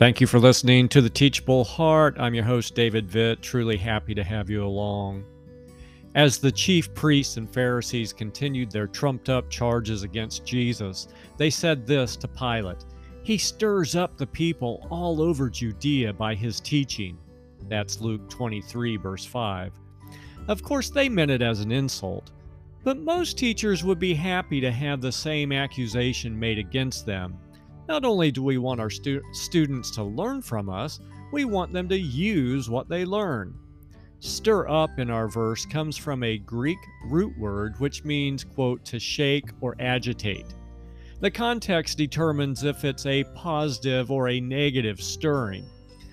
Thank 0.00 0.18
you 0.18 0.26
for 0.26 0.38
listening 0.38 0.88
to 0.88 1.02
the 1.02 1.10
Teachable 1.10 1.62
Heart. 1.62 2.16
I'm 2.18 2.32
your 2.32 2.44
host, 2.44 2.74
David 2.74 3.06
Vitt. 3.06 3.42
Truly 3.42 3.76
happy 3.76 4.14
to 4.14 4.24
have 4.24 4.48
you 4.48 4.64
along. 4.64 5.26
As 6.14 6.38
the 6.38 6.50
chief 6.50 6.94
priests 6.94 7.36
and 7.36 7.52
Pharisees 7.52 8.14
continued 8.14 8.70
their 8.70 8.86
trumped 8.86 9.28
up 9.28 9.50
charges 9.50 10.02
against 10.02 10.46
Jesus, 10.46 11.08
they 11.36 11.50
said 11.50 11.86
this 11.86 12.16
to 12.16 12.28
Pilate 12.28 12.82
He 13.24 13.36
stirs 13.36 13.94
up 13.94 14.16
the 14.16 14.26
people 14.26 14.86
all 14.88 15.20
over 15.20 15.50
Judea 15.50 16.14
by 16.14 16.34
his 16.34 16.60
teaching. 16.60 17.18
That's 17.68 18.00
Luke 18.00 18.26
23, 18.30 18.96
verse 18.96 19.26
5. 19.26 19.70
Of 20.48 20.62
course, 20.62 20.88
they 20.88 21.10
meant 21.10 21.30
it 21.30 21.42
as 21.42 21.60
an 21.60 21.72
insult, 21.72 22.30
but 22.84 22.96
most 22.96 23.36
teachers 23.36 23.84
would 23.84 23.98
be 23.98 24.14
happy 24.14 24.62
to 24.62 24.72
have 24.72 25.02
the 25.02 25.12
same 25.12 25.52
accusation 25.52 26.40
made 26.40 26.56
against 26.56 27.04
them 27.04 27.38
not 27.90 28.04
only 28.04 28.30
do 28.30 28.40
we 28.40 28.56
want 28.56 28.80
our 28.80 28.88
stu- 28.88 29.20
students 29.32 29.90
to 29.90 30.04
learn 30.04 30.40
from 30.40 30.70
us, 30.70 31.00
we 31.32 31.44
want 31.44 31.72
them 31.72 31.88
to 31.88 31.98
use 31.98 32.70
what 32.70 32.88
they 32.88 33.04
learn. 33.04 33.52
Stir 34.20 34.68
up 34.68 35.00
in 35.00 35.10
our 35.10 35.26
verse 35.26 35.66
comes 35.66 35.96
from 35.96 36.22
a 36.22 36.38
Greek 36.38 36.78
root 37.06 37.36
word 37.36 37.74
which 37.80 38.04
means, 38.04 38.44
quote, 38.44 38.84
to 38.84 39.00
shake 39.00 39.50
or 39.60 39.74
agitate. 39.80 40.54
The 41.18 41.32
context 41.32 41.98
determines 41.98 42.62
if 42.62 42.84
it's 42.84 43.06
a 43.06 43.24
positive 43.34 44.12
or 44.12 44.28
a 44.28 44.40
negative 44.40 45.00
stirring. 45.00 45.66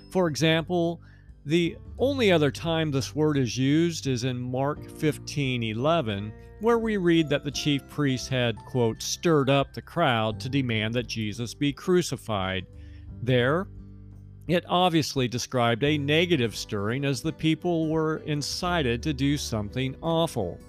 For 0.09 0.28
example, 0.28 1.00
the 1.48 1.78
only 1.98 2.30
other 2.30 2.52
time 2.52 2.92
this 2.92 3.16
word 3.16 3.38
is 3.38 3.58
used 3.58 4.06
is 4.06 4.26
in 4.26 4.38
Mark 4.38 4.80
15:11 4.90 6.34
where 6.60 6.78
we 6.78 6.98
read 6.98 7.30
that 7.30 7.46
the 7.46 7.52
chief 7.52 7.88
priests 7.88 8.28
had, 8.28 8.58
quote, 8.66 9.02
stirred 9.02 9.50
up 9.50 9.73
the 9.73 9.82
crowd 9.82 10.42
to 10.42 10.50
demand 10.50 10.94
that 10.94 11.08
Jesus 11.08 11.54
be 11.54 11.72
crucified. 11.72 12.66
There, 13.23 13.70
it 14.50 14.66
obviously 14.67 15.30
described 15.30 15.86
a 15.86 15.98
negative 15.98 16.54
stirring 16.54 17.06
as 17.06 17.22
the 17.22 17.31
people 17.31 17.88
were 17.88 18.17
incited 18.26 19.02
to 19.04 19.14
do 19.14 19.38
something 19.38 19.95
awful. 20.02 20.59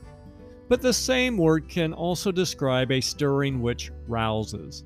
But 0.68 0.80
the 0.80 0.92
same 0.92 1.36
word 1.36 1.68
can 1.68 1.92
also 1.92 2.30
describe 2.30 2.92
a 2.92 3.00
stirring 3.00 3.62
which 3.62 3.90
rouses. 4.06 4.84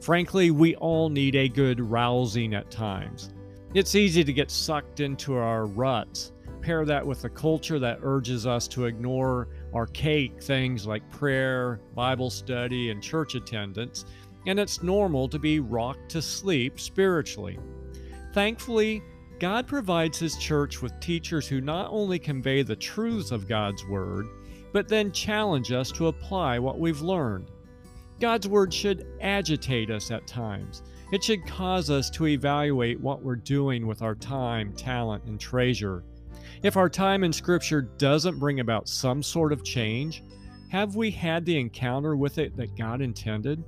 Frankly, 0.00 0.52
we 0.52 0.76
all 0.76 1.08
need 1.08 1.34
a 1.34 1.48
good 1.48 1.80
rousing 1.80 2.54
at 2.54 2.70
times. 2.70 3.32
It's 3.74 3.94
easy 3.94 4.22
to 4.22 4.34
get 4.34 4.50
sucked 4.50 5.00
into 5.00 5.34
our 5.34 5.64
ruts. 5.64 6.32
Pair 6.60 6.84
that 6.84 7.06
with 7.06 7.24
a 7.24 7.30
culture 7.30 7.78
that 7.78 8.00
urges 8.02 8.46
us 8.46 8.68
to 8.68 8.84
ignore 8.84 9.48
archaic 9.74 10.42
things 10.42 10.86
like 10.86 11.10
prayer, 11.10 11.80
Bible 11.94 12.28
study, 12.28 12.90
and 12.90 13.02
church 13.02 13.34
attendance, 13.34 14.04
and 14.46 14.60
it's 14.60 14.82
normal 14.82 15.26
to 15.26 15.38
be 15.38 15.58
rocked 15.58 16.10
to 16.10 16.20
sleep 16.20 16.78
spiritually. 16.78 17.58
Thankfully, 18.34 19.02
God 19.40 19.66
provides 19.66 20.18
His 20.18 20.36
church 20.36 20.82
with 20.82 21.00
teachers 21.00 21.48
who 21.48 21.62
not 21.62 21.88
only 21.90 22.18
convey 22.18 22.62
the 22.62 22.76
truths 22.76 23.30
of 23.30 23.48
God's 23.48 23.86
Word, 23.86 24.26
but 24.74 24.86
then 24.86 25.12
challenge 25.12 25.72
us 25.72 25.90
to 25.92 26.08
apply 26.08 26.58
what 26.58 26.78
we've 26.78 27.00
learned. 27.00 27.50
God's 28.22 28.46
Word 28.46 28.72
should 28.72 29.04
agitate 29.20 29.90
us 29.90 30.12
at 30.12 30.28
times. 30.28 30.84
It 31.10 31.24
should 31.24 31.44
cause 31.44 31.90
us 31.90 32.08
to 32.10 32.28
evaluate 32.28 33.00
what 33.00 33.20
we're 33.20 33.34
doing 33.34 33.84
with 33.84 34.00
our 34.00 34.14
time, 34.14 34.72
talent, 34.74 35.24
and 35.24 35.40
treasure. 35.40 36.04
If 36.62 36.76
our 36.76 36.88
time 36.88 37.24
in 37.24 37.32
Scripture 37.32 37.82
doesn't 37.82 38.38
bring 38.38 38.60
about 38.60 38.88
some 38.88 39.24
sort 39.24 39.52
of 39.52 39.64
change, 39.64 40.22
have 40.70 40.94
we 40.94 41.10
had 41.10 41.44
the 41.44 41.58
encounter 41.58 42.14
with 42.14 42.38
it 42.38 42.56
that 42.56 42.76
God 42.76 43.00
intended? 43.00 43.64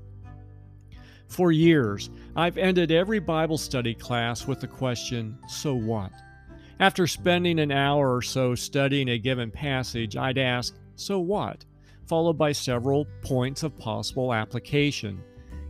For 1.27 1.51
years, 1.51 2.09
I've 2.37 2.57
ended 2.57 2.93
every 2.93 3.19
Bible 3.19 3.59
study 3.59 3.93
class 3.93 4.47
with 4.47 4.61
the 4.61 4.69
question, 4.69 5.37
So 5.49 5.75
what? 5.75 6.13
After 6.79 7.09
spending 7.09 7.59
an 7.59 7.73
hour 7.73 8.15
or 8.15 8.23
so 8.23 8.55
studying 8.55 9.09
a 9.09 9.19
given 9.19 9.51
passage, 9.51 10.17
I'd 10.17 10.39
ask, 10.39 10.77
So 10.95 11.19
what? 11.19 11.65
Followed 12.07 12.39
by 12.39 12.53
several 12.53 13.07
points 13.23 13.63
of 13.63 13.79
possible 13.79 14.33
application. 14.33 15.23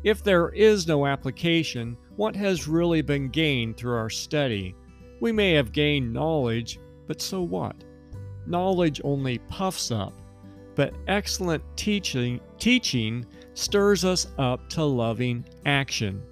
If 0.02 0.22
there 0.22 0.50
is 0.50 0.86
no 0.86 1.06
application, 1.06 1.96
what 2.16 2.36
has 2.36 2.68
really 2.68 3.02
been 3.02 3.28
gained 3.28 3.76
through 3.76 3.96
our 3.96 4.10
study? 4.10 4.74
We 5.20 5.32
may 5.32 5.52
have 5.52 5.72
gained 5.72 6.12
knowledge, 6.12 6.78
but 7.06 7.22
so 7.22 7.42
what? 7.42 7.76
Knowledge 8.46 9.00
only 9.04 9.38
puffs 9.38 9.90
up, 9.90 10.12
but 10.74 10.94
excellent 11.08 11.62
teaching, 11.76 12.40
teaching 12.58 13.24
stirs 13.54 14.04
us 14.04 14.26
up 14.38 14.68
to 14.70 14.84
loving 14.84 15.44
action. 15.64 16.22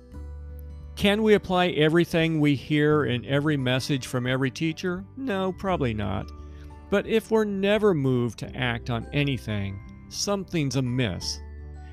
Can 0.94 1.22
we 1.22 1.34
apply 1.34 1.68
everything 1.68 2.38
we 2.38 2.54
hear 2.54 3.06
in 3.06 3.24
every 3.24 3.56
message 3.56 4.06
from 4.06 4.26
every 4.26 4.50
teacher? 4.50 5.04
No, 5.16 5.52
probably 5.52 5.94
not. 5.94 6.30
But 6.90 7.06
if 7.06 7.30
we're 7.30 7.46
never 7.46 7.94
moved 7.94 8.38
to 8.40 8.54
act 8.54 8.90
on 8.90 9.08
anything, 9.14 9.80
something's 10.12 10.76
amiss. 10.76 11.40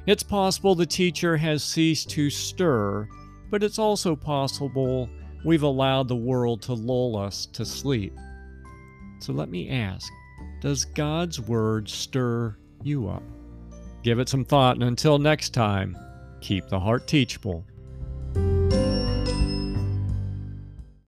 It's 0.05 0.23
possible 0.23 0.75
the 0.75 0.85
teacher 0.85 1.37
has 1.37 1.63
ceased 1.63 2.09
to 2.11 2.29
stir, 2.29 3.07
but 3.49 3.63
it's 3.63 3.79
also 3.79 4.15
possible 4.15 5.09
we've 5.45 5.63
allowed 5.63 6.07
the 6.07 6.15
world 6.15 6.61
to 6.63 6.73
lull 6.73 7.17
us 7.17 7.45
to 7.47 7.65
sleep. 7.65 8.13
So 9.19 9.33
let 9.33 9.49
me 9.49 9.69
ask 9.69 10.11
Does 10.61 10.85
God's 10.85 11.39
Word 11.39 11.89
stir 11.89 12.57
you 12.83 13.07
up? 13.09 13.23
Give 14.03 14.19
it 14.19 14.29
some 14.29 14.45
thought, 14.45 14.75
and 14.75 14.83
until 14.83 15.19
next 15.19 15.53
time, 15.53 15.97
keep 16.41 16.67
the 16.69 16.79
heart 16.79 17.07
teachable. 17.07 17.65